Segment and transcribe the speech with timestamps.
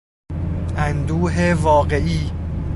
[0.77, 2.31] اندوه واقعی